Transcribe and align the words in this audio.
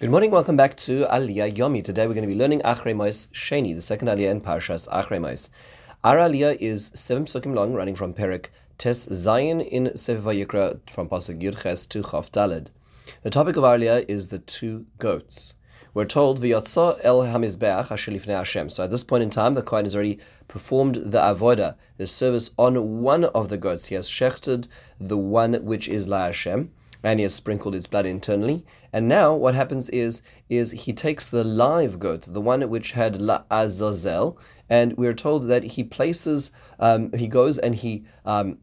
Good 0.00 0.10
morning, 0.10 0.32
welcome 0.32 0.56
back 0.56 0.76
to 0.78 1.04
Aliyah 1.04 1.54
Yomi. 1.54 1.82
Today 1.82 2.08
we're 2.08 2.14
going 2.14 2.28
to 2.28 2.34
be 2.34 2.38
learning 2.38 2.62
Achrei 2.62 2.96
Mos 2.96 3.28
Sheni, 3.28 3.76
the 3.76 3.80
second 3.80 4.08
Aliyah 4.08 4.28
in 4.28 4.40
Parshas 4.40 4.88
Achrei 4.88 5.20
Mos. 5.20 5.50
Our 6.02 6.16
Aliyah 6.16 6.56
is 6.60 6.90
seven 6.94 7.26
psukim 7.26 7.54
long, 7.54 7.72
running 7.74 7.94
from 7.94 8.12
Perik 8.12 8.46
Tes 8.76 9.06
Zayin 9.06 9.64
in 9.64 9.96
Sefer 9.96 10.20
Vayikra 10.20 10.80
from 10.90 11.08
Pasuk 11.08 11.40
Yud 11.40 11.62
Ches 11.62 11.86
to 11.86 12.02
Chaf 12.02 12.32
Daled. 12.32 12.70
The 13.22 13.30
topic 13.30 13.56
of 13.56 13.62
Aliyah 13.62 14.04
is 14.08 14.26
the 14.26 14.40
two 14.40 14.84
goats. 14.98 15.54
We're 15.94 16.06
told 16.06 16.40
V'yotza 16.40 16.98
el 17.04 17.20
hamizbeach 17.20 17.92
asher 17.92 18.32
Hashem. 18.32 18.70
So 18.70 18.82
at 18.82 18.90
this 18.90 19.04
point 19.04 19.22
in 19.22 19.30
time, 19.30 19.54
the 19.54 19.62
Kohen 19.62 19.84
has 19.84 19.94
already 19.94 20.18
performed 20.48 20.96
the 20.96 21.20
avoda, 21.20 21.76
the 21.98 22.06
service 22.06 22.50
on 22.58 23.00
one 23.00 23.26
of 23.26 23.48
the 23.48 23.56
goats. 23.56 23.86
He 23.86 23.94
has 23.94 24.10
shechted 24.10 24.66
the 24.98 25.16
one 25.16 25.54
which 25.64 25.88
is 25.88 26.08
La 26.08 26.26
Hashem 26.26 26.72
and 27.04 27.20
he 27.20 27.22
has 27.22 27.34
sprinkled 27.34 27.74
its 27.74 27.86
blood 27.86 28.06
internally. 28.06 28.64
And 28.92 29.06
now 29.06 29.34
what 29.34 29.54
happens 29.54 29.88
is 29.90 30.22
is 30.48 30.70
he 30.72 30.92
takes 30.92 31.28
the 31.28 31.44
live 31.44 31.98
goat, 31.98 32.22
the 32.26 32.40
one 32.40 32.68
which 32.70 32.92
had 32.92 33.20
la 33.20 33.44
azazel, 33.50 34.38
and 34.70 34.96
we're 34.96 35.14
told 35.14 35.46
that 35.48 35.62
he 35.62 35.84
places, 35.84 36.50
um, 36.80 37.12
he 37.12 37.28
goes 37.28 37.58
and 37.58 37.74
he 37.74 38.04
um, 38.24 38.58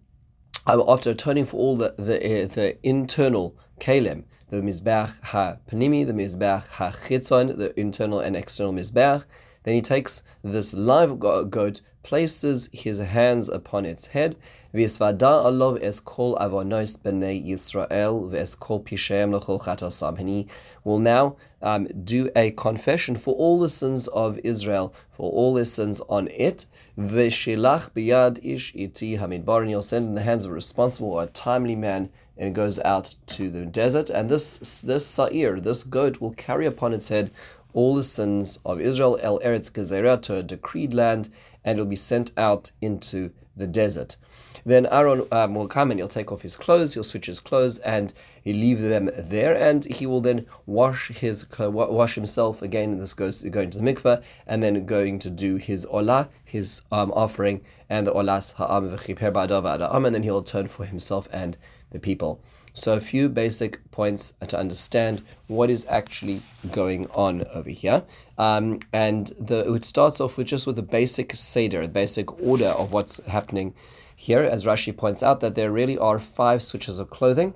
after 0.67 1.11
atoning 1.11 1.45
for 1.45 1.57
all 1.57 1.77
the 1.77 1.93
the, 1.97 2.17
uh, 2.17 2.47
the 2.47 2.77
internal 2.83 3.55
kalem, 3.79 4.23
the 4.49 4.57
mizbech 4.57 5.23
ha 5.23 5.57
panimi, 5.69 6.05
the 6.05 6.13
mizbech 6.13 6.67
ha 6.67 6.89
chitzon, 6.89 7.55
the 7.57 7.79
internal 7.79 8.19
and 8.19 8.35
external 8.35 8.73
mizbech. 8.73 9.23
Then 9.63 9.75
he 9.75 9.81
takes 9.81 10.23
this 10.43 10.73
live 10.73 11.19
goat, 11.19 11.81
places 12.03 12.69
his 12.71 12.99
hands 12.99 13.49
upon 13.49 13.85
its 13.85 14.07
head, 14.07 14.35
V'isvada 14.73 15.43
alov 15.43 15.83
es 15.83 15.99
kol 15.99 16.37
avonos 16.37 16.97
b'nei 16.97 17.45
Yisrael 17.45 18.31
v'es 18.31 18.57
kol 18.57 18.79
pishem 18.79 19.33
l'chol. 19.33 20.17
And 20.17 20.29
he 20.29 20.47
will 20.85 20.99
now 20.99 21.35
um, 21.61 21.87
do 22.05 22.29
a 22.37 22.51
confession 22.51 23.15
for 23.15 23.35
all 23.35 23.59
the 23.59 23.67
sins 23.67 24.07
of 24.07 24.39
Israel, 24.45 24.93
for 25.09 25.29
all 25.29 25.53
their 25.53 25.65
sins 25.65 25.99
on 26.07 26.29
it. 26.29 26.65
V'shilach 26.97 27.91
biyad 27.91 28.39
ish 28.41 28.71
iti 28.73 29.17
hamidbar. 29.17 29.59
And 29.59 29.69
he'll 29.69 29.81
send 29.81 30.07
in 30.07 30.15
the 30.15 30.21
hands 30.21 30.45
of 30.45 30.51
a 30.51 30.53
responsible 30.53 31.11
or 31.11 31.23
a 31.23 31.27
timely 31.27 31.75
man, 31.75 32.09
and 32.37 32.55
goes 32.55 32.79
out 32.79 33.13
to 33.25 33.49
the 33.49 33.65
desert. 33.65 34.09
And 34.09 34.29
this 34.29 34.81
this 34.81 35.05
sa'ir, 35.05 35.59
this 35.59 35.83
goat, 35.83 36.21
will 36.21 36.33
carry 36.35 36.65
upon 36.65 36.93
its 36.93 37.09
head 37.09 37.31
all 37.73 37.95
the 37.95 38.03
sins 38.03 38.59
of 38.65 38.81
Israel, 38.81 39.17
El 39.21 39.39
Eretz 39.39 39.71
Gezerah, 39.71 40.21
to 40.23 40.37
a 40.37 40.43
decreed 40.43 40.93
land, 40.93 41.29
and 41.63 41.77
will 41.77 41.85
be 41.85 41.95
sent 41.95 42.31
out 42.37 42.71
into 42.81 43.31
the 43.55 43.67
desert. 43.67 44.17
Then 44.65 44.85
Aaron 44.87 45.25
um, 45.31 45.55
will 45.55 45.67
come 45.67 45.91
and 45.91 45.99
he'll 45.99 46.07
take 46.07 46.31
off 46.31 46.41
his 46.41 46.55
clothes, 46.55 46.93
he'll 46.93 47.03
switch 47.03 47.25
his 47.25 47.39
clothes, 47.39 47.79
and 47.79 48.13
he'll 48.43 48.55
leave 48.55 48.79
them 48.79 49.09
there, 49.17 49.55
and 49.55 49.83
he 49.85 50.05
will 50.05 50.21
then 50.21 50.45
wash 50.65 51.09
his 51.09 51.45
wash 51.59 52.15
himself 52.15 52.61
again. 52.61 52.91
And 52.91 53.01
this 53.01 53.13
goes 53.13 53.41
going 53.41 53.71
to 53.71 53.79
the 53.79 53.83
mikveh, 53.83 54.21
and 54.47 54.61
then 54.61 54.85
going 54.85 55.19
to 55.19 55.29
do 55.29 55.55
his 55.55 55.85
olah, 55.87 56.27
his 56.45 56.81
um, 56.91 57.11
offering, 57.13 57.61
and 57.89 58.05
the 58.05 58.13
olas 58.13 58.53
ha'am 58.53 58.89
v'chiper 58.89 59.31
ba'adav 59.33 60.05
and 60.05 60.15
then 60.15 60.23
he'll 60.23 60.43
turn 60.43 60.67
for 60.67 60.85
himself 60.85 61.27
and 61.31 61.57
the 61.91 61.99
people. 61.99 62.41
So, 62.73 62.93
a 62.93 63.01
few 63.01 63.27
basic 63.27 63.79
points 63.91 64.33
to 64.47 64.57
understand 64.57 65.23
what 65.47 65.69
is 65.69 65.85
actually 65.89 66.41
going 66.71 67.07
on 67.11 67.43
over 67.53 67.69
here. 67.69 68.03
Um, 68.37 68.79
and 68.93 69.27
the, 69.39 69.73
it 69.73 69.85
starts 69.85 70.21
off 70.21 70.37
with 70.37 70.47
just 70.47 70.65
with 70.65 70.77
the 70.77 70.81
basic 70.81 71.33
Seder, 71.35 71.81
the 71.81 71.93
basic 71.93 72.41
order 72.41 72.69
of 72.69 72.93
what's 72.93 73.23
happening 73.25 73.73
here, 74.15 74.43
as 74.43 74.65
Rashi 74.65 74.95
points 74.95 75.21
out, 75.21 75.39
that 75.41 75.55
there 75.55 75.71
really 75.71 75.97
are 75.97 76.19
five 76.19 76.61
switches 76.61 76.99
of 76.99 77.09
clothing. 77.09 77.53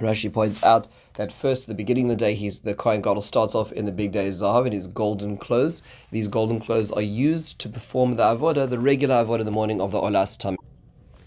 Rashi 0.00 0.32
points 0.32 0.62
out 0.64 0.88
that 1.14 1.30
first, 1.30 1.64
at 1.64 1.68
the 1.68 1.74
beginning 1.74 2.04
of 2.04 2.10
the 2.10 2.16
day, 2.16 2.34
he's 2.34 2.60
the 2.60 2.74
Kohen 2.74 3.02
Gadol 3.02 3.20
starts 3.20 3.54
off 3.54 3.70
in 3.72 3.84
the 3.84 3.92
bigdei 3.92 4.28
Zahav 4.28 4.66
in 4.66 4.72
his 4.72 4.86
golden 4.86 5.36
clothes. 5.36 5.82
These 6.10 6.26
golden 6.28 6.58
clothes 6.58 6.90
are 6.90 7.02
used 7.02 7.58
to 7.60 7.68
perform 7.68 8.16
the 8.16 8.22
avodah, 8.22 8.68
the 8.68 8.78
regular 8.78 9.16
avodah 9.16 9.40
in 9.40 9.46
the 9.46 9.52
morning 9.52 9.80
of 9.80 9.92
the 9.92 10.00
Olas 10.00 10.38
Tam. 10.38 10.56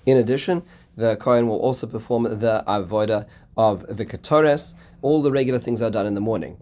In 0.05 0.17
addition, 0.17 0.63
the 0.95 1.15
Kohen 1.17 1.47
will 1.47 1.59
also 1.59 1.87
perform 1.87 2.23
the 2.23 2.63
avodah 2.67 3.25
of 3.57 3.85
the 3.97 4.05
Ketores. 4.05 4.75
All 5.01 5.21
the 5.21 5.31
regular 5.31 5.59
things 5.59 5.81
are 5.81 5.91
done 5.91 6.05
in 6.05 6.13
the 6.13 6.21
morning. 6.21 6.57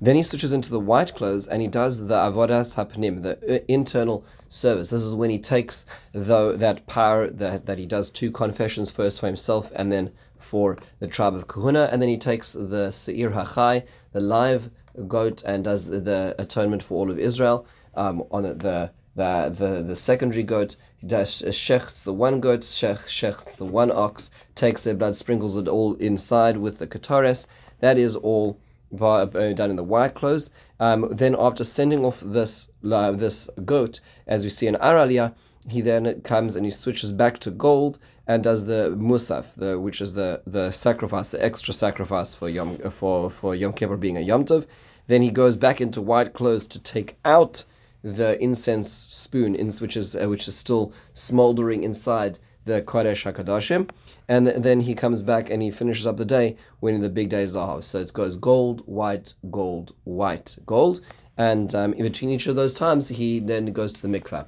Then 0.00 0.16
he 0.16 0.22
switches 0.22 0.52
into 0.52 0.70
the 0.70 0.80
white 0.80 1.14
clothes 1.14 1.46
and 1.46 1.62
he 1.62 1.68
does 1.68 2.08
the 2.08 2.16
avodas 2.16 2.76
hapnim, 2.76 3.22
the 3.22 3.56
uh, 3.56 3.64
internal 3.68 4.24
service. 4.48 4.90
This 4.90 5.02
is 5.02 5.14
when 5.14 5.30
he 5.30 5.38
takes 5.38 5.86
though 6.12 6.56
that 6.56 6.86
power 6.86 7.30
that, 7.30 7.66
that 7.66 7.78
he 7.78 7.86
does 7.86 8.10
two 8.10 8.30
confessions 8.30 8.90
first 8.90 9.20
for 9.20 9.26
himself 9.26 9.72
and 9.74 9.90
then 9.90 10.12
for 10.36 10.76
the 10.98 11.06
tribe 11.06 11.34
of 11.34 11.48
Kahuna, 11.48 11.88
and 11.90 12.02
then 12.02 12.08
he 12.08 12.18
takes 12.18 12.52
the 12.52 12.90
Seir 12.90 13.30
Hachai, 13.30 13.84
the 14.12 14.20
live 14.20 14.70
goat, 15.08 15.42
and 15.44 15.64
does 15.64 15.86
the, 15.86 16.00
the 16.00 16.34
atonement 16.38 16.82
for 16.82 16.98
all 16.98 17.10
of 17.10 17.18
Israel 17.18 17.66
um, 17.94 18.24
on 18.30 18.42
the 18.42 18.90
the, 19.16 19.54
the, 19.56 19.82
the 19.82 19.96
secondary 19.96 20.42
goat, 20.42 20.76
he 20.96 21.06
does 21.06 21.42
shechts 21.42 22.02
the 22.02 22.12
one 22.12 22.40
goat, 22.40 22.60
shech, 22.60 23.06
shechts 23.06 23.56
the 23.56 23.64
one 23.64 23.90
ox, 23.90 24.30
takes 24.54 24.84
their 24.84 24.94
blood, 24.94 25.16
sprinkles 25.16 25.56
it 25.56 25.68
all 25.68 25.94
inside 25.94 26.56
with 26.56 26.78
the 26.78 26.86
ketores. 26.86 27.46
That 27.80 27.98
is 27.98 28.16
all 28.16 28.58
uh, 29.00 29.24
done 29.26 29.70
in 29.70 29.76
the 29.76 29.84
white 29.84 30.14
clothes. 30.14 30.50
Um, 30.80 31.08
then 31.10 31.36
after 31.38 31.64
sending 31.64 32.04
off 32.04 32.20
this 32.20 32.70
uh, 32.90 33.12
this 33.12 33.48
goat, 33.64 34.00
as 34.26 34.44
we 34.44 34.50
see 34.50 34.66
in 34.66 34.76
our 34.76 34.94
aliyah, 34.94 35.34
he 35.68 35.80
then 35.80 36.20
comes 36.22 36.56
and 36.56 36.64
he 36.64 36.70
switches 36.70 37.12
back 37.12 37.38
to 37.40 37.50
gold 37.50 37.98
and 38.26 38.42
does 38.42 38.66
the 38.66 38.94
musaf, 38.96 39.46
the, 39.56 39.78
which 39.78 40.00
is 40.00 40.14
the, 40.14 40.42
the 40.46 40.70
sacrifice, 40.70 41.30
the 41.30 41.44
extra 41.44 41.72
sacrifice 41.74 42.34
for 42.34 42.48
Yom 42.48 42.78
for 42.90 43.30
for 43.30 43.54
Yom 43.54 43.72
Kippur 43.72 43.96
being 43.96 44.16
a 44.16 44.20
Yom 44.20 44.44
Tov. 44.44 44.66
Then 45.06 45.22
he 45.22 45.30
goes 45.30 45.56
back 45.56 45.80
into 45.80 46.00
white 46.00 46.32
clothes 46.32 46.66
to 46.68 46.78
take 46.78 47.16
out 47.24 47.64
the 48.04 48.38
incense 48.40 48.92
spoon, 48.92 49.54
which 49.80 49.96
is 49.96 50.14
uh, 50.14 50.28
which 50.28 50.46
is 50.46 50.54
still 50.54 50.92
smoldering 51.14 51.82
inside 51.82 52.38
the 52.66 52.82
Kodesh 52.82 53.24
Hakadoshim, 53.24 53.88
and 54.28 54.46
then 54.48 54.82
he 54.82 54.94
comes 54.94 55.22
back 55.22 55.50
and 55.50 55.62
he 55.62 55.70
finishes 55.70 56.06
up 56.06 56.18
the 56.18 56.24
day 56.24 56.56
winning 56.80 57.00
the 57.00 57.10
bigdei 57.10 57.44
Zahav. 57.44 57.82
So 57.82 57.98
it 58.00 58.12
goes 58.12 58.36
gold, 58.36 58.82
white, 58.86 59.34
gold, 59.50 59.94
white, 60.04 60.58
gold, 60.66 61.00
and 61.36 61.74
um, 61.74 61.94
in 61.94 62.02
between 62.02 62.30
each 62.30 62.46
of 62.46 62.56
those 62.56 62.74
times, 62.74 63.08
he 63.08 63.40
then 63.40 63.66
goes 63.72 63.92
to 63.94 64.02
the 64.02 64.08
mikvah. 64.08 64.46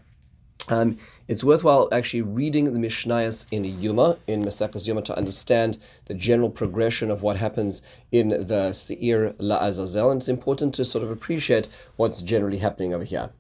Um, 0.69 0.99
it's 1.29 1.45
worthwhile 1.45 1.89
actually 1.93 2.23
reading 2.23 2.65
the 2.65 2.79
Mishnayos 2.79 3.47
in 3.51 3.63
Yoma, 3.65 4.19
in 4.27 4.45
Maseches 4.45 4.89
Yoma, 4.89 5.05
to 5.05 5.17
understand 5.17 5.79
the 6.07 6.15
general 6.15 6.51
progression 6.51 7.11
of 7.11 7.23
what 7.23 7.37
happens 7.37 7.83
in 8.11 8.29
the 8.29 8.73
Seir 8.73 9.33
La'azazel, 9.39 10.11
and 10.11 10.21
it's 10.21 10.29
important 10.29 10.75
to 10.75 10.85
sort 10.85 11.05
of 11.05 11.11
appreciate 11.11 11.69
what's 11.97 12.21
generally 12.21 12.59
happening 12.59 12.93
over 12.93 13.05
here. 13.05 13.31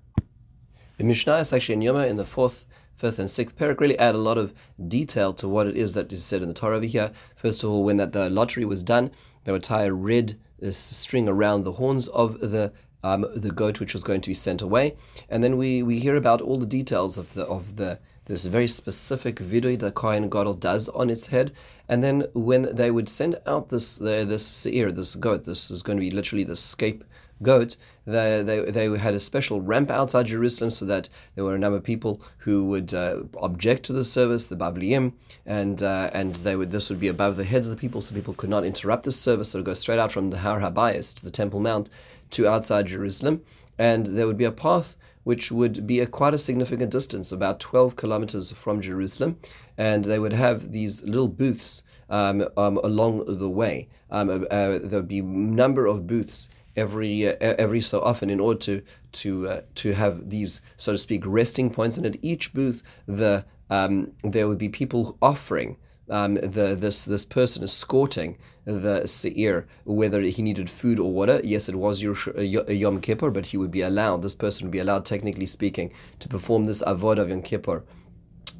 The 0.96 1.04
Mishnah 1.04 1.38
is 1.38 1.52
actually 1.52 1.74
in 1.74 1.80
Yoma 1.80 2.08
in 2.08 2.16
the 2.16 2.24
fourth, 2.24 2.66
fifth, 2.94 3.18
and 3.18 3.30
sixth 3.30 3.56
parak 3.56 3.80
really 3.80 3.98
add 3.98 4.14
a 4.14 4.18
lot 4.18 4.38
of 4.38 4.54
detail 4.88 5.34
to 5.34 5.46
what 5.46 5.66
it 5.66 5.76
is 5.76 5.92
that 5.94 6.12
is 6.12 6.24
said 6.24 6.42
in 6.42 6.48
the 6.48 6.54
Torah 6.54 6.76
over 6.76 6.86
here. 6.86 7.12
First 7.34 7.62
of 7.62 7.70
all, 7.70 7.84
when 7.84 7.98
that 7.98 8.12
the 8.12 8.30
lottery 8.30 8.64
was 8.64 8.82
done, 8.82 9.10
they 9.44 9.52
would 9.52 9.62
tie 9.62 9.84
a 9.84 9.92
red 9.92 10.38
uh, 10.62 10.70
string 10.70 11.28
around 11.28 11.64
the 11.64 11.72
horns 11.72 12.08
of 12.08 12.40
the 12.40 12.72
um, 13.04 13.26
the 13.36 13.52
goat 13.52 13.78
which 13.78 13.92
was 13.92 14.02
going 14.02 14.20
to 14.22 14.30
be 14.30 14.34
sent 14.34 14.62
away, 14.62 14.96
and 15.28 15.44
then 15.44 15.56
we, 15.56 15.80
we 15.80 16.00
hear 16.00 16.16
about 16.16 16.40
all 16.40 16.58
the 16.58 16.66
details 16.66 17.18
of 17.18 17.34
the 17.34 17.44
of 17.44 17.76
the 17.76 18.00
this 18.24 18.46
very 18.46 18.66
specific 18.66 19.36
vidui 19.36 19.78
that 19.78 19.94
Kohen 19.94 20.28
Gadol 20.28 20.54
does 20.54 20.88
on 20.88 21.10
its 21.10 21.28
head. 21.28 21.52
And 21.88 22.02
then 22.02 22.24
when 22.34 22.62
they 22.74 22.90
would 22.90 23.08
send 23.08 23.36
out 23.46 23.68
this 23.68 24.00
uh, 24.00 24.24
this 24.24 24.44
seir, 24.44 24.90
this 24.90 25.14
goat, 25.14 25.44
this 25.44 25.70
is 25.70 25.82
going 25.82 25.98
to 25.98 26.00
be 26.00 26.10
literally 26.10 26.42
the 26.42 26.56
scape 26.56 27.04
goat, 27.42 27.76
they, 28.06 28.42
they, 28.42 28.70
they 28.70 28.98
had 28.98 29.14
a 29.14 29.20
special 29.20 29.60
ramp 29.60 29.90
outside 29.90 30.26
Jerusalem 30.26 30.70
so 30.70 30.84
that 30.86 31.08
there 31.34 31.44
were 31.44 31.54
a 31.54 31.58
number 31.58 31.76
of 31.76 31.84
people 31.84 32.20
who 32.38 32.66
would 32.68 32.94
uh, 32.94 33.24
object 33.38 33.84
to 33.84 33.92
the 33.92 34.04
service, 34.04 34.46
the 34.46 34.56
Babliim, 34.56 35.12
and 35.44 35.82
uh, 35.82 36.10
and 36.12 36.36
they 36.36 36.56
would 36.56 36.70
this 36.70 36.88
would 36.88 37.00
be 37.00 37.08
above 37.08 37.36
the 37.36 37.44
heads 37.44 37.68
of 37.68 37.76
the 37.76 37.80
people, 37.80 38.00
so 38.00 38.14
people 38.14 38.34
could 38.34 38.50
not 38.50 38.64
interrupt 38.64 39.04
the 39.04 39.10
service. 39.10 39.50
So 39.50 39.58
it 39.58 39.60
would 39.60 39.66
go 39.66 39.74
straight 39.74 39.98
out 39.98 40.12
from 40.12 40.30
the 40.30 40.38
Har 40.38 40.60
Habayis 40.60 41.14
to 41.16 41.24
the 41.24 41.30
Temple 41.30 41.60
Mount 41.60 41.90
to 42.30 42.48
outside 42.48 42.86
Jerusalem, 42.86 43.42
and 43.78 44.06
there 44.06 44.26
would 44.26 44.38
be 44.38 44.44
a 44.44 44.52
path 44.52 44.96
which 45.26 45.50
would 45.50 45.88
be 45.88 45.98
a 45.98 46.06
quite 46.06 46.32
a 46.32 46.38
significant 46.38 46.88
distance, 46.88 47.32
about 47.32 47.58
12 47.58 47.96
kilometers 47.96 48.52
from 48.52 48.80
Jerusalem, 48.80 49.36
and 49.76 50.04
they 50.04 50.20
would 50.20 50.32
have 50.32 50.70
these 50.70 51.02
little 51.02 51.26
booths 51.26 51.82
um, 52.08 52.46
um, 52.56 52.78
along 52.84 53.24
the 53.26 53.50
way. 53.50 53.88
Um, 54.08 54.46
uh, 54.48 54.78
there 54.84 55.00
would 55.00 55.08
be 55.08 55.22
number 55.22 55.84
of 55.84 56.06
booths 56.06 56.48
every 56.76 57.26
uh, 57.26 57.34
every 57.40 57.80
so 57.80 58.00
often 58.02 58.30
in 58.30 58.38
order 58.38 58.60
to 58.60 58.82
to 59.12 59.48
uh, 59.48 59.60
to 59.74 59.94
have 59.94 60.30
these 60.30 60.62
so 60.76 60.92
to 60.92 60.98
speak 60.98 61.24
resting 61.26 61.70
points 61.70 61.96
and 61.96 62.06
at 62.06 62.18
each 62.22 62.52
booth 62.52 62.84
the 63.06 63.44
um, 63.68 64.12
there 64.22 64.46
would 64.46 64.58
be 64.58 64.68
people 64.68 65.18
offering 65.20 65.76
um, 66.08 66.34
the 66.34 66.76
this 66.78 67.04
this 67.04 67.24
person 67.24 67.62
escorting 67.62 68.36
the 68.64 69.06
seir 69.06 69.66
whether 69.84 70.20
he 70.20 70.42
needed 70.42 70.68
food 70.68 70.98
or 70.98 71.12
water. 71.12 71.40
Yes 71.44 71.68
it 71.68 71.76
was 71.76 72.02
Yom 72.02 73.00
Kippur 73.00 73.30
but 73.30 73.46
he 73.46 73.56
would 73.56 73.70
be 73.70 73.82
allowed 73.82 74.22
this 74.22 74.34
person 74.34 74.66
would 74.66 74.72
be 74.72 74.78
allowed 74.78 75.04
technically 75.04 75.46
speaking 75.46 75.92
to 76.18 76.28
perform 76.28 76.64
this 76.64 76.82
avodah 76.82 77.18
of 77.18 77.30
Yom 77.30 77.42
Kippur 77.42 77.84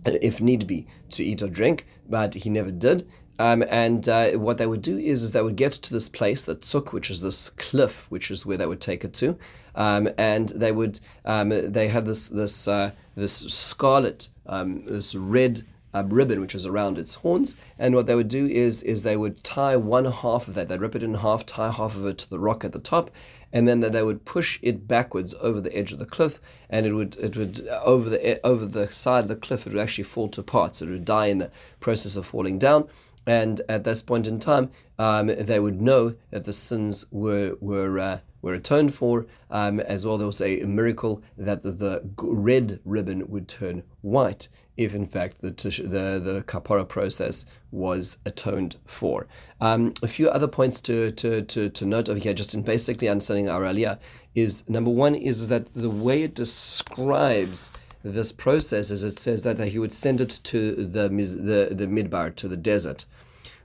if 0.04 0.40
need 0.40 0.66
be 0.66 0.86
to 1.10 1.24
eat 1.24 1.42
or 1.42 1.48
drink 1.48 1.86
but 2.08 2.34
he 2.34 2.50
never 2.50 2.70
did. 2.70 3.08
Um, 3.38 3.64
and 3.68 4.08
uh, 4.08 4.30
what 4.32 4.58
they 4.58 4.66
would 4.66 4.82
do 4.82 4.96
is, 4.96 5.22
is 5.22 5.32
they 5.32 5.42
would 5.42 5.56
get 5.56 5.72
to 5.72 5.92
this 5.92 6.08
place, 6.08 6.42
the 6.42 6.56
tzuk, 6.56 6.92
which 6.92 7.10
is 7.10 7.20
this 7.20 7.50
cliff, 7.50 8.10
which 8.10 8.30
is 8.30 8.46
where 8.46 8.56
they 8.56 8.66
would 8.66 8.80
take 8.80 9.04
it 9.04 9.12
to, 9.14 9.36
um, 9.74 10.08
and 10.16 10.48
they 10.50 10.72
would 10.72 11.00
um, 11.24 11.50
they 11.50 11.88
had 11.88 12.06
this 12.06 12.28
this 12.28 12.66
uh, 12.66 12.92
this 13.14 13.34
scarlet, 13.34 14.30
um, 14.46 14.84
this 14.86 15.14
red 15.14 15.64
um, 15.96 16.10
ribbon 16.10 16.40
which 16.40 16.54
is 16.54 16.66
around 16.66 16.98
its 16.98 17.16
horns. 17.16 17.56
And 17.78 17.94
what 17.94 18.06
they 18.06 18.14
would 18.14 18.28
do 18.28 18.46
is 18.46 18.82
is 18.82 19.02
they 19.02 19.16
would 19.16 19.42
tie 19.42 19.76
one 19.76 20.04
half 20.04 20.48
of 20.48 20.54
that, 20.54 20.68
they'd 20.68 20.80
rip 20.80 20.94
it 20.94 21.02
in 21.02 21.14
half, 21.14 21.46
tie 21.46 21.70
half 21.70 21.96
of 21.96 22.06
it 22.06 22.18
to 22.18 22.30
the 22.30 22.38
rock 22.38 22.64
at 22.64 22.72
the 22.72 22.78
top, 22.78 23.10
and 23.52 23.66
then 23.66 23.80
they 23.80 24.02
would 24.02 24.24
push 24.24 24.58
it 24.62 24.86
backwards 24.86 25.34
over 25.40 25.60
the 25.60 25.76
edge 25.76 25.92
of 25.92 25.98
the 25.98 26.06
cliff, 26.06 26.40
and 26.68 26.86
it 26.86 26.92
would 26.92 27.16
it 27.16 27.36
would 27.36 27.66
over 27.68 28.10
the 28.10 28.46
over 28.46 28.66
the 28.66 28.86
side 28.92 29.24
of 29.24 29.28
the 29.28 29.36
cliff 29.36 29.66
it 29.66 29.72
would 29.72 29.82
actually 29.82 30.04
fall 30.04 30.28
to 30.28 30.42
parts. 30.42 30.82
It 30.82 30.88
would 30.88 31.04
die 31.04 31.26
in 31.26 31.38
the 31.38 31.50
process 31.80 32.16
of 32.16 32.26
falling 32.26 32.58
down. 32.58 32.88
And 33.28 33.60
at 33.68 33.82
this 33.82 34.02
point 34.02 34.28
in 34.28 34.38
time, 34.38 34.70
um, 35.00 35.26
they 35.26 35.58
would 35.58 35.82
know 35.82 36.14
that 36.30 36.44
the 36.44 36.52
sins 36.52 37.06
were 37.10 37.56
were 37.60 37.98
uh, 37.98 38.18
were 38.46 38.54
atoned 38.54 38.94
for. 38.94 39.26
Um, 39.50 39.80
as 39.80 40.06
well, 40.06 40.16
there 40.18 40.26
was 40.26 40.40
a 40.40 40.62
miracle 40.62 41.22
that 41.36 41.62
the, 41.62 42.02
red 42.22 42.80
ribbon 42.84 43.28
would 43.28 43.48
turn 43.48 43.82
white 44.02 44.48
if, 44.76 44.94
in 44.94 45.06
fact, 45.06 45.40
the 45.40 45.50
the 45.50 46.20
the 46.28 46.44
kapara 46.46 46.86
process 46.86 47.46
was 47.70 48.18
atoned 48.24 48.76
for. 48.84 49.26
Um, 49.60 49.94
a 50.02 50.08
few 50.08 50.28
other 50.28 50.48
points 50.48 50.80
to, 50.82 51.10
to, 51.12 51.42
to, 51.42 51.68
to 51.70 51.86
note 51.86 52.08
over 52.08 52.18
here, 52.18 52.34
just 52.34 52.54
in 52.54 52.62
basically 52.62 53.08
understanding 53.08 53.48
our 53.48 53.62
aliyah, 53.62 53.98
is 54.34 54.68
number 54.68 54.90
one 54.90 55.14
is 55.14 55.48
that 55.48 55.72
the 55.72 55.90
way 55.90 56.22
it 56.22 56.34
describes 56.34 57.72
this 58.02 58.32
process 58.32 58.90
is 58.90 59.02
it 59.02 59.18
says 59.18 59.42
that 59.42 59.58
he 59.58 59.78
would 59.78 59.92
send 59.92 60.20
it 60.20 60.40
to 60.44 60.74
the 60.74 61.08
the, 61.08 61.74
the 61.74 61.86
midbar, 61.86 62.34
to 62.36 62.48
the 62.48 62.56
desert 62.56 63.06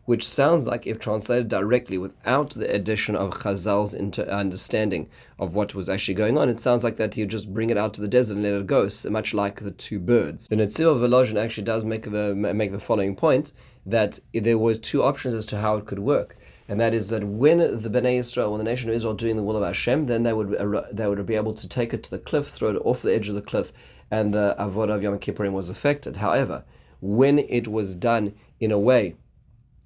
which 0.06 0.28
sounds 0.28 0.68
like, 0.68 0.88
if 0.88 1.00
translated 1.00 1.48
directly 1.48 1.98
without 1.98 2.52
the 2.52 2.74
addition 2.74 3.16
of 3.16 3.32
Chazal's 3.32 3.94
inter- 3.94 4.24
understanding 4.24 5.10
of 5.40 5.56
what 5.56 5.76
was 5.76 5.90
actually 5.90 6.16
going 6.16 6.38
on, 6.38 6.50
it 6.50 6.60
sounds 6.60 6.84
like 6.84 6.98
that 6.98 7.14
he'd 7.14 7.30
just 7.30 7.54
bring 7.54 7.70
it 7.70 7.78
out 7.78 7.94
to 7.94 8.02
the 8.02 8.08
desert 8.08 8.36
and 8.36 8.44
let 8.44 8.54
it 8.54 8.68
go, 8.68 8.88
so 8.88 9.10
much 9.10 9.34
like 9.34 9.62
the 9.62 9.72
two 9.72 10.00
birds. 10.00 10.48
The 10.48 10.56
Netziv 10.56 11.00
Volozhin 11.00 11.38
actually 11.38 11.64
does 11.64 11.86
make 11.86 12.04
the 12.04 12.34
make 12.36 12.72
the 12.72 12.80
following 12.80 13.16
point 13.16 13.54
that 13.86 14.20
there 14.34 14.58
was 14.58 14.80
two 14.80 15.04
options 15.04 15.34
as 15.34 15.46
to 15.48 15.58
how 15.58 15.78
it 15.78 15.86
could 15.86 16.00
work. 16.00 16.38
And 16.68 16.80
that 16.80 16.94
is 16.94 17.10
that 17.10 17.24
when 17.24 17.58
the 17.58 17.90
Bnei 17.90 18.18
Israel, 18.20 18.52
when 18.52 18.60
the 18.60 18.64
nation 18.64 18.90
of 18.90 18.96
Israel, 18.96 19.14
doing 19.14 19.36
the 19.36 19.44
will 19.44 19.58
of 19.58 19.64
Hashem, 19.64 20.06
then 20.06 20.24
they 20.24 20.34
would 20.34 20.58
they 20.92 21.08
would 21.08 21.26
be 21.26 21.36
able 21.36 21.54
to 21.54 21.68
take 21.68 21.94
it 21.94 22.02
to 22.04 22.10
the 22.10 22.20
cliff, 22.20 22.48
throw 22.48 22.70
it 22.70 22.82
off 22.86 23.02
the 23.02 23.14
edge 23.14 23.30
of 23.30 23.36
the 23.36 23.42
cliff, 23.42 23.72
and 24.10 24.34
the 24.34 24.56
avodah 24.58 24.96
of 24.96 25.04
Yom 25.04 25.20
Kippurim 25.20 25.52
was 25.52 25.70
affected. 25.70 26.18
However, 26.18 26.64
when 27.02 27.40
it 27.40 27.68
was 27.68 27.96
done 27.96 28.34
in 28.60 28.72
a 28.72 28.80
way 28.80 29.16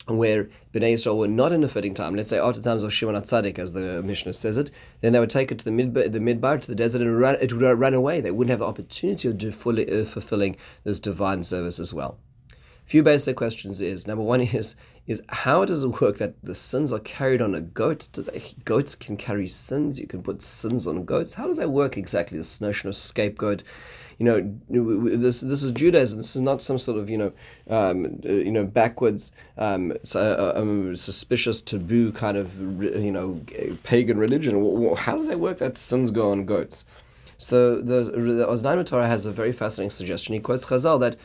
where 0.07 0.49
Bnei 0.73 0.93
Israel 0.93 1.17
were 1.17 1.27
not 1.27 1.51
in 1.51 1.63
a 1.63 1.67
fitting 1.67 1.93
time, 1.93 2.15
let's 2.15 2.29
say 2.29 2.37
after 2.37 2.61
times 2.61 2.83
of 2.83 2.93
Shimon 2.93 3.15
HaTzadik, 3.15 3.57
as 3.57 3.73
the 3.73 4.03
Mishnah 4.03 4.33
says 4.33 4.57
it, 4.57 4.69
then 5.01 5.13
they 5.13 5.19
would 5.19 5.29
take 5.29 5.51
it 5.51 5.59
to 5.59 5.65
the 5.65 5.71
mid 5.71 5.93
the 5.93 6.19
midbar, 6.19 6.61
to 6.61 6.67
the 6.67 6.75
desert, 6.75 7.01
and 7.01 7.19
run, 7.19 7.37
it 7.41 7.53
would 7.53 7.79
run 7.79 7.93
away. 7.93 8.21
They 8.21 8.31
wouldn't 8.31 8.51
have 8.51 8.59
the 8.59 8.65
opportunity 8.65 9.29
of 9.29 9.55
fully 9.55 9.89
uh, 9.89 10.05
fulfilling 10.05 10.57
this 10.83 10.99
divine 10.99 11.43
service 11.43 11.79
as 11.79 11.93
well. 11.93 12.19
A 12.85 12.87
few 12.87 13.01
basic 13.01 13.35
questions 13.35 13.81
is 13.81 14.05
number 14.05 14.23
one 14.23 14.41
is 14.41 14.75
is 15.07 15.21
how 15.29 15.65
does 15.65 15.83
it 15.83 16.01
work 16.01 16.17
that 16.17 16.35
the 16.43 16.53
sins 16.53 16.93
are 16.93 16.99
carried 16.99 17.41
on 17.41 17.55
a 17.55 17.61
goat? 17.61 18.07
Does 18.11 18.29
goats 18.63 18.93
can 18.93 19.17
carry 19.17 19.47
sins? 19.47 19.99
You 19.99 20.05
can 20.05 20.21
put 20.21 20.41
sins 20.43 20.85
on 20.85 21.03
goats. 21.03 21.33
How 21.33 21.47
does 21.47 21.57
that 21.57 21.71
work 21.71 21.97
exactly? 21.97 22.37
This 22.37 22.61
notion 22.61 22.89
of 22.89 22.95
scapegoat 22.95 23.63
you 24.17 24.25
know, 24.25 25.17
this 25.17 25.41
this 25.41 25.63
is 25.63 25.71
Judaism. 25.71 26.19
This 26.19 26.35
is 26.35 26.41
not 26.41 26.61
some 26.61 26.77
sort 26.77 26.97
of 26.97 27.09
you 27.09 27.17
know, 27.17 27.33
um, 27.69 28.21
uh, 28.25 28.31
you 28.31 28.51
know, 28.51 28.65
backwards, 28.65 29.31
um, 29.57 29.93
uh, 30.13 30.53
um, 30.55 30.95
suspicious, 30.95 31.61
taboo 31.61 32.11
kind 32.11 32.37
of 32.37 32.59
you 32.81 33.11
know, 33.11 33.41
pagan 33.83 34.17
religion. 34.17 34.53
How 34.95 35.15
does 35.15 35.27
that 35.27 35.39
work? 35.39 35.57
That 35.57 35.77
sins 35.77 36.11
go 36.11 36.31
on 36.31 36.45
goats. 36.45 36.85
So 37.37 37.81
the, 37.81 38.03
the 38.03 38.45
Oznaim 38.47 38.85
Torah 38.85 39.07
has 39.07 39.25
a 39.25 39.31
very 39.31 39.51
fascinating 39.51 39.89
suggestion. 39.89 40.33
He 40.33 40.39
quotes 40.39 40.65
Chazal 40.65 40.99
that 41.01 41.17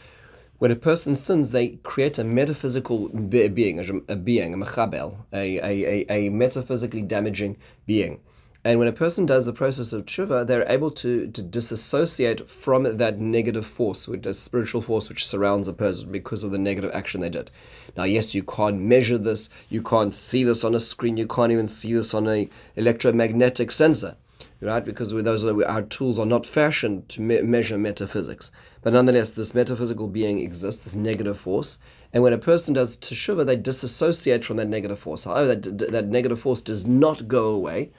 when 0.58 0.70
a 0.70 0.76
person 0.76 1.16
sins, 1.16 1.52
they 1.52 1.68
create 1.84 2.18
a 2.18 2.24
metaphysical 2.24 3.08
being, 3.08 3.78
a, 4.08 4.16
being, 4.16 4.52
a 4.52 4.56
machabel, 4.58 5.16
a, 5.32 5.58
a, 5.58 6.04
a, 6.10 6.26
a 6.26 6.28
metaphysically 6.28 7.00
damaging 7.00 7.56
being. 7.86 8.20
And 8.62 8.78
when 8.78 8.88
a 8.88 8.92
person 8.92 9.24
does 9.24 9.46
the 9.46 9.54
process 9.54 9.94
of 9.94 10.04
tshuva, 10.04 10.46
they're 10.46 10.68
able 10.70 10.90
to, 10.90 11.28
to 11.28 11.42
disassociate 11.42 12.50
from 12.50 12.98
that 12.98 13.18
negative 13.18 13.66
force, 13.66 14.06
which 14.06 14.26
is 14.26 14.38
spiritual 14.38 14.82
force 14.82 15.08
which 15.08 15.26
surrounds 15.26 15.66
a 15.66 15.72
person 15.72 16.12
because 16.12 16.44
of 16.44 16.50
the 16.50 16.58
negative 16.58 16.90
action 16.92 17.22
they 17.22 17.30
did. 17.30 17.50
Now, 17.96 18.04
yes, 18.04 18.34
you 18.34 18.42
can't 18.42 18.78
measure 18.78 19.16
this, 19.16 19.48
you 19.70 19.82
can't 19.82 20.14
see 20.14 20.44
this 20.44 20.62
on 20.62 20.74
a 20.74 20.80
screen, 20.80 21.16
you 21.16 21.26
can't 21.26 21.52
even 21.52 21.68
see 21.68 21.94
this 21.94 22.12
on 22.12 22.26
an 22.26 22.50
electromagnetic 22.76 23.70
sensor, 23.70 24.16
right? 24.60 24.84
Because 24.84 25.10
those 25.10 25.46
are, 25.46 25.64
our 25.64 25.82
tools 25.82 26.18
are 26.18 26.26
not 26.26 26.44
fashioned 26.44 27.08
to 27.10 27.22
me- 27.22 27.40
measure 27.40 27.78
metaphysics. 27.78 28.50
But 28.82 28.92
nonetheless, 28.92 29.32
this 29.32 29.54
metaphysical 29.54 30.08
being 30.08 30.38
exists, 30.38 30.84
this 30.84 30.94
negative 30.94 31.40
force. 31.40 31.78
And 32.12 32.22
when 32.22 32.34
a 32.34 32.38
person 32.38 32.74
does 32.74 32.98
teshuva, 32.98 33.46
they 33.46 33.56
disassociate 33.56 34.44
from 34.44 34.58
that 34.58 34.68
negative 34.68 34.98
force. 34.98 35.24
However, 35.24 35.54
that, 35.54 35.92
that 35.92 36.08
negative 36.08 36.40
force 36.40 36.60
does 36.60 36.86
not 36.86 37.26
go 37.26 37.48
away 37.48 37.90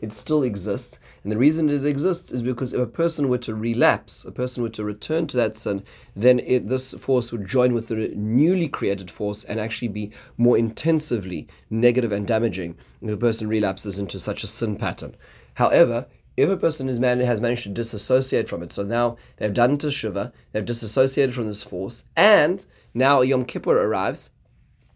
it 0.00 0.12
still 0.12 0.42
exists. 0.42 0.98
And 1.22 1.32
the 1.32 1.38
reason 1.38 1.70
it 1.70 1.84
exists 1.84 2.32
is 2.32 2.42
because 2.42 2.72
if 2.72 2.80
a 2.80 2.86
person 2.86 3.28
were 3.28 3.38
to 3.38 3.54
relapse, 3.54 4.24
a 4.24 4.32
person 4.32 4.62
were 4.62 4.68
to 4.70 4.84
return 4.84 5.26
to 5.28 5.36
that 5.36 5.56
sin, 5.56 5.82
then 6.14 6.40
it, 6.40 6.68
this 6.68 6.92
force 6.94 7.32
would 7.32 7.46
join 7.46 7.74
with 7.74 7.88
the 7.88 8.12
newly 8.14 8.68
created 8.68 9.10
force 9.10 9.44
and 9.44 9.58
actually 9.60 9.88
be 9.88 10.10
more 10.36 10.58
intensively 10.58 11.48
negative 11.70 12.12
and 12.12 12.26
damaging 12.26 12.76
if 13.00 13.10
a 13.10 13.16
person 13.16 13.48
relapses 13.48 13.98
into 13.98 14.18
such 14.18 14.42
a 14.44 14.46
sin 14.48 14.76
pattern. 14.76 15.16
However, 15.54 16.06
if 16.36 16.50
a 16.50 16.56
person 16.56 16.86
man- 17.00 17.20
has 17.20 17.40
managed 17.40 17.62
to 17.62 17.68
disassociate 17.68 18.48
from 18.48 18.62
it, 18.62 18.72
so 18.72 18.82
now 18.82 19.16
they've 19.36 19.54
done 19.54 19.78
teshuva, 19.78 20.32
they've 20.52 20.64
disassociated 20.64 21.34
from 21.34 21.46
this 21.46 21.62
force, 21.62 22.04
and 22.16 22.66
now 22.92 23.20
Yom 23.20 23.44
Kippur 23.44 23.80
arrives, 23.80 24.30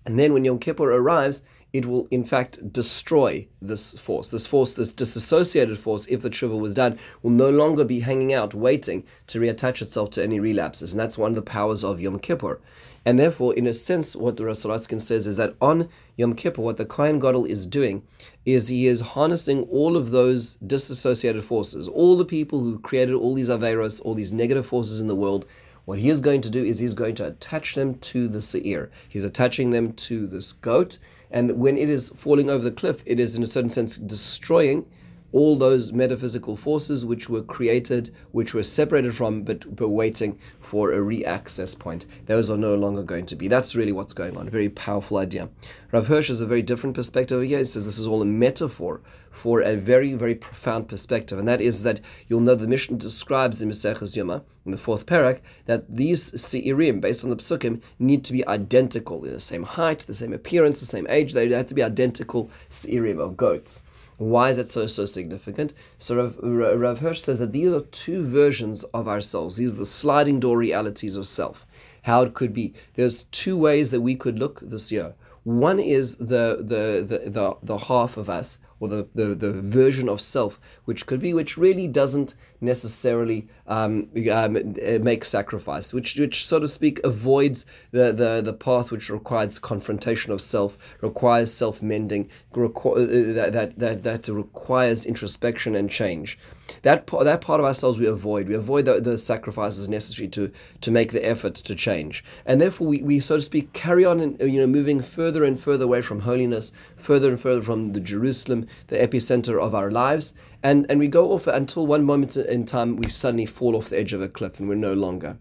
and 0.04 0.18
then 0.18 0.32
when 0.32 0.44
Yom 0.44 0.58
Kippur 0.58 0.90
arrives, 0.92 1.42
it 1.72 1.86
will 1.86 2.08
in 2.10 2.24
fact 2.24 2.72
destroy 2.72 3.46
this 3.60 3.92
force. 3.94 4.30
This 4.30 4.46
force, 4.46 4.74
this 4.74 4.92
disassociated 4.92 5.78
force, 5.78 6.06
if 6.06 6.20
the 6.20 6.30
tshuva 6.30 6.58
was 6.58 6.74
done, 6.74 6.98
will 7.22 7.30
no 7.30 7.50
longer 7.50 7.84
be 7.84 8.00
hanging 8.00 8.32
out 8.32 8.54
waiting 8.54 9.04
to 9.26 9.40
reattach 9.40 9.82
itself 9.82 10.10
to 10.10 10.22
any 10.22 10.40
relapses. 10.40 10.92
And 10.92 11.00
that's 11.00 11.18
one 11.18 11.32
of 11.32 11.34
the 11.34 11.42
powers 11.42 11.84
of 11.84 12.00
Yom 12.00 12.18
Kippur. 12.18 12.60
And 13.04 13.18
therefore, 13.18 13.54
in 13.54 13.66
a 13.66 13.72
sense, 13.72 14.16
what 14.16 14.36
the 14.36 14.44
Rav 14.44 14.56
Sorotzkin 14.56 15.00
says 15.00 15.26
is 15.26 15.36
that 15.36 15.54
on 15.60 15.88
Yom 16.16 16.34
Kippur, 16.34 16.62
what 16.62 16.78
the 16.78 16.84
Kohen 16.84 17.18
Gadol 17.18 17.44
is 17.44 17.66
doing 17.66 18.02
is 18.44 18.68
he 18.68 18.86
is 18.86 19.00
harnessing 19.00 19.62
all 19.64 19.96
of 19.96 20.10
those 20.10 20.56
disassociated 20.66 21.44
forces, 21.44 21.86
all 21.88 22.16
the 22.16 22.24
people 22.24 22.60
who 22.60 22.78
created 22.78 23.14
all 23.14 23.34
these 23.34 23.50
Averos, 23.50 24.00
all 24.04 24.14
these 24.14 24.32
negative 24.32 24.66
forces 24.66 25.00
in 25.00 25.06
the 25.06 25.14
world, 25.14 25.46
what 25.84 25.98
he 25.98 26.10
is 26.10 26.20
going 26.20 26.42
to 26.42 26.50
do 26.50 26.62
is 26.62 26.80
he's 26.80 26.92
going 26.92 27.14
to 27.14 27.26
attach 27.26 27.74
them 27.74 27.94
to 27.94 28.28
the 28.28 28.42
Seir. 28.42 28.90
He's 29.08 29.24
attaching 29.24 29.70
them 29.70 29.94
to 29.94 30.26
this 30.26 30.52
goat, 30.52 30.98
and 31.30 31.58
when 31.58 31.76
it 31.76 31.90
is 31.90 32.08
falling 32.10 32.48
over 32.48 32.64
the 32.64 32.70
cliff, 32.70 33.02
it 33.06 33.20
is 33.20 33.36
in 33.36 33.42
a 33.42 33.46
certain 33.46 33.70
sense 33.70 33.96
destroying 33.96 34.86
all 35.32 35.56
those 35.56 35.92
metaphysical 35.92 36.56
forces 36.56 37.04
which 37.04 37.28
were 37.28 37.42
created, 37.42 38.14
which 38.32 38.54
were 38.54 38.62
separated 38.62 39.14
from, 39.14 39.42
but, 39.42 39.76
but 39.76 39.88
waiting 39.88 40.38
for 40.60 40.92
a 40.92 41.00
re-access 41.00 41.74
point. 41.74 42.06
Those 42.26 42.50
are 42.50 42.56
no 42.56 42.74
longer 42.74 43.02
going 43.02 43.26
to 43.26 43.36
be. 43.36 43.48
That's 43.48 43.74
really 43.74 43.92
what's 43.92 44.14
going 44.14 44.36
on. 44.36 44.48
Very 44.48 44.70
powerful 44.70 45.18
idea. 45.18 45.50
Rav 45.92 46.06
Hirsch 46.06 46.28
has 46.28 46.40
a 46.40 46.46
very 46.46 46.62
different 46.62 46.94
perspective 46.94 47.42
here. 47.42 47.58
He 47.58 47.64
says 47.64 47.84
this 47.84 47.98
is 47.98 48.06
all 48.06 48.22
a 48.22 48.26
metaphor 48.26 49.00
for 49.30 49.60
a 49.60 49.76
very, 49.76 50.14
very 50.14 50.34
profound 50.34 50.88
perspective, 50.88 51.38
and 51.38 51.46
that 51.46 51.60
is 51.60 51.82
that 51.82 52.00
you'll 52.26 52.40
know 52.40 52.54
the 52.54 52.66
Mishnah 52.66 52.96
describes 52.96 53.60
in 53.62 53.68
Maseches 53.68 54.16
Yoma, 54.16 54.42
in 54.64 54.72
the 54.72 54.78
fourth 54.78 55.06
parak, 55.06 55.40
that 55.66 55.84
these 55.94 56.32
Seirim, 56.32 57.00
based 57.00 57.24
on 57.24 57.30
the 57.30 57.36
Psukim, 57.36 57.82
need 57.98 58.24
to 58.24 58.32
be 58.32 58.46
identical, 58.46 59.24
in 59.24 59.32
the 59.32 59.40
same 59.40 59.62
height, 59.62 60.00
the 60.00 60.14
same 60.14 60.32
appearance, 60.32 60.80
the 60.80 60.86
same 60.86 61.06
age. 61.08 61.32
They 61.32 61.48
have 61.50 61.66
to 61.66 61.74
be 61.74 61.82
identical 61.82 62.50
Seirim 62.68 63.20
of 63.20 63.36
goats. 63.36 63.82
Why 64.18 64.50
is 64.50 64.56
that 64.56 64.68
so 64.68 64.86
so 64.88 65.04
significant? 65.04 65.72
So 65.96 66.16
Rav, 66.16 66.38
Rav 66.42 66.98
Hirsch 66.98 67.20
says 67.20 67.38
that 67.38 67.52
these 67.52 67.72
are 67.72 67.80
two 67.80 68.24
versions 68.24 68.82
of 68.92 69.06
ourselves. 69.06 69.56
These 69.56 69.74
are 69.74 69.78
the 69.78 69.86
sliding 69.86 70.40
door 70.40 70.58
realities 70.58 71.16
of 71.16 71.26
self. 71.26 71.64
How 72.02 72.22
it 72.22 72.34
could 72.34 72.52
be. 72.52 72.74
There's 72.94 73.24
two 73.30 73.56
ways 73.56 73.92
that 73.92 74.00
we 74.00 74.16
could 74.16 74.38
look 74.38 74.60
this 74.60 74.90
year. 74.90 75.14
One 75.44 75.78
is 75.78 76.16
the 76.16 76.58
the 76.58 77.04
the 77.06 77.30
the, 77.30 77.56
the 77.62 77.78
half 77.78 78.16
of 78.16 78.28
us 78.28 78.58
or 78.80 78.88
the, 78.88 79.08
the, 79.14 79.34
the 79.34 79.52
version 79.52 80.08
of 80.08 80.20
self 80.20 80.60
which 80.84 81.06
could 81.06 81.20
be, 81.20 81.34
which 81.34 81.56
really 81.56 81.88
doesn't 81.88 82.34
necessarily 82.60 83.46
um, 83.66 84.08
um, 84.32 84.74
make 85.02 85.24
sacrifice, 85.24 85.92
which, 85.92 86.16
which, 86.16 86.46
so 86.46 86.58
to 86.58 86.68
speak, 86.68 87.00
avoids 87.04 87.66
the, 87.90 88.12
the, 88.12 88.40
the 88.42 88.52
path 88.52 88.90
which 88.90 89.10
requires 89.10 89.58
confrontation 89.58 90.32
of 90.32 90.40
self, 90.40 90.78
requires 91.00 91.52
self 91.52 91.82
mending, 91.82 92.28
requ- 92.52 92.96
uh, 92.96 93.34
that, 93.34 93.52
that, 93.52 93.78
that, 93.78 94.02
that 94.02 94.32
requires 94.32 95.04
introspection 95.04 95.74
and 95.74 95.90
change. 95.90 96.38
That, 96.82 97.06
that 97.06 97.40
part 97.40 97.60
of 97.60 97.66
ourselves 97.66 97.98
we 97.98 98.06
avoid. 98.06 98.48
We 98.48 98.54
avoid 98.54 98.84
the, 98.84 99.00
the 99.00 99.16
sacrifices 99.18 99.88
necessary 99.88 100.28
to, 100.28 100.50
to 100.82 100.90
make 100.90 101.12
the 101.12 101.26
effort 101.26 101.54
to 101.54 101.74
change. 101.74 102.24
And 102.44 102.60
therefore, 102.60 102.86
we, 102.86 103.02
we, 103.02 103.20
so 103.20 103.36
to 103.36 103.42
speak, 103.42 103.72
carry 103.72 104.04
on 104.04 104.20
and, 104.20 104.40
you 104.40 104.60
know, 104.60 104.66
moving 104.66 105.00
further 105.00 105.44
and 105.44 105.58
further 105.58 105.84
away 105.84 106.02
from 106.02 106.20
holiness, 106.20 106.72
further 106.96 107.28
and 107.28 107.40
further 107.40 107.62
from 107.62 107.92
the 107.92 108.00
Jerusalem, 108.00 108.66
the 108.88 108.96
epicenter 108.96 109.60
of 109.60 109.74
our 109.74 109.90
lives. 109.90 110.34
And, 110.62 110.86
and 110.88 110.98
we 110.98 111.08
go 111.08 111.32
off 111.32 111.46
until 111.46 111.86
one 111.86 112.04
moment 112.04 112.36
in 112.36 112.64
time 112.64 112.96
we 112.96 113.08
suddenly 113.08 113.46
fall 113.46 113.76
off 113.76 113.88
the 113.88 113.98
edge 113.98 114.12
of 114.12 114.22
a 114.22 114.28
cliff 114.28 114.58
and 114.58 114.68
we're 114.68 114.74
no 114.74 114.94
longer. 114.94 115.36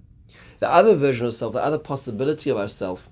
The 0.60 0.72
other 0.72 0.96
version 0.96 1.28
of 1.28 1.34
self, 1.34 1.54
the 1.54 1.64
other 1.64 1.78
possibility 1.78 2.50
of 2.50 2.58
ourself, 2.58 3.10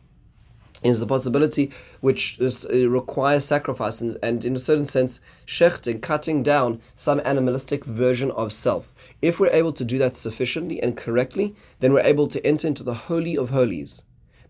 is 0.84 1.00
the 1.00 1.05
possibility 1.05 1.72
which 2.01 2.38
is, 2.39 2.65
uh, 2.65 2.89
requires 2.89 3.45
sacrifice 3.45 4.01
and, 4.01 4.17
and, 4.22 4.43
in 4.45 4.55
a 4.55 4.60
certain 4.60 4.86
sense, 4.86 5.19
shechting, 5.45 6.01
cutting 6.01 6.43
down 6.43 6.81
some 6.93 7.22
animalistic 7.24 7.86
version 7.86 8.31
of 8.31 8.51
self. 8.51 8.93
If 9.22 9.39
we're 9.39 9.50
able 9.50 9.74
to 9.74 9.86
do 9.86 9.98
that 10.00 10.15
sufficiently 10.15 10.81
and 10.81 10.98
correctly, 10.98 11.55
then 11.79 11.93
we're 11.93 12.01
able 12.01 12.27
to 12.27 12.45
enter 12.45 12.67
into 12.67 12.84
the 12.84 12.93
Holy 12.93 13.38
of 13.38 13.50
Holies. 13.50 14.03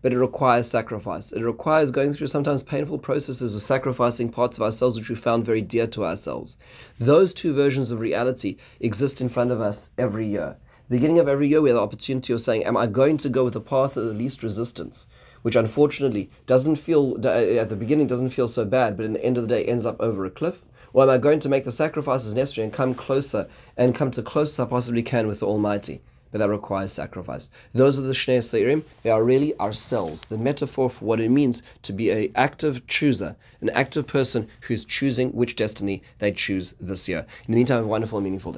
But 0.06 0.12
it 0.12 0.20
requires 0.20 0.70
sacrifice. 0.70 1.32
It 1.32 1.42
requires 1.42 1.90
going 1.90 2.12
through 2.12 2.28
sometimes 2.28 2.62
painful 2.62 2.98
processes 2.98 3.56
of 3.56 3.62
sacrificing 3.62 4.28
parts 4.28 4.56
of 4.56 4.62
ourselves 4.62 4.96
which 4.96 5.08
we 5.08 5.16
found 5.16 5.44
very 5.44 5.62
dear 5.62 5.88
to 5.88 6.04
ourselves. 6.04 6.56
Those 7.00 7.34
two 7.34 7.52
versions 7.52 7.90
of 7.90 7.98
reality 7.98 8.56
exist 8.78 9.20
in 9.20 9.28
front 9.28 9.50
of 9.50 9.60
us 9.60 9.90
every 9.98 10.28
year 10.28 10.58
beginning 10.88 11.18
of 11.18 11.26
every 11.26 11.48
year, 11.48 11.60
we 11.60 11.70
have 11.70 11.76
the 11.76 11.82
opportunity 11.82 12.32
of 12.32 12.40
saying, 12.40 12.64
Am 12.64 12.76
I 12.76 12.86
going 12.86 13.16
to 13.18 13.28
go 13.28 13.42
with 13.42 13.54
the 13.54 13.60
path 13.60 13.96
of 13.96 14.06
the 14.06 14.14
least 14.14 14.44
resistance? 14.44 15.08
Which 15.42 15.56
unfortunately 15.56 16.30
doesn't 16.46 16.76
feel, 16.76 17.16
uh, 17.26 17.28
at 17.28 17.68
the 17.68 17.74
beginning, 17.74 18.06
doesn't 18.06 18.30
feel 18.30 18.46
so 18.46 18.64
bad, 18.64 18.96
but 18.96 19.06
in 19.06 19.12
the 19.12 19.24
end 19.24 19.36
of 19.36 19.48
the 19.48 19.54
day 19.56 19.64
ends 19.64 19.86
up 19.86 20.00
over 20.00 20.24
a 20.24 20.30
cliff? 20.30 20.62
Or 20.92 21.02
am 21.02 21.10
I 21.10 21.18
going 21.18 21.40
to 21.40 21.48
make 21.48 21.64
the 21.64 21.72
sacrifices 21.72 22.36
necessary 22.36 22.64
and 22.66 22.72
come 22.72 22.94
closer 22.94 23.48
and 23.76 23.96
come 23.96 24.12
to 24.12 24.22
the 24.22 24.30
closest 24.30 24.60
I 24.60 24.66
possibly 24.66 25.02
can 25.02 25.26
with 25.26 25.40
the 25.40 25.46
Almighty? 25.46 26.00
But 26.36 26.48
that 26.48 26.50
requires 26.50 26.92
sacrifice. 26.92 27.50
Those 27.72 27.98
are 27.98 28.02
the 28.02 28.12
Shnei 28.12 28.40
Seirim. 28.42 28.84
They 29.02 29.08
are 29.08 29.24
really 29.24 29.58
ourselves, 29.58 30.26
the 30.26 30.36
metaphor 30.36 30.90
for 30.90 31.02
what 31.06 31.18
it 31.18 31.30
means 31.30 31.62
to 31.80 31.94
be 31.94 32.10
an 32.10 32.30
active 32.34 32.86
chooser, 32.86 33.36
an 33.62 33.70
active 33.70 34.06
person 34.06 34.46
who's 34.60 34.84
choosing 34.84 35.30
which 35.30 35.56
destiny 35.56 36.02
they 36.18 36.32
choose 36.32 36.74
this 36.78 37.08
year. 37.08 37.20
In 37.46 37.52
the 37.52 37.56
meantime, 37.56 37.76
have 37.76 37.86
a 37.86 37.88
wonderful 37.88 38.18
and 38.18 38.24
meaningful 38.24 38.52
day. 38.52 38.54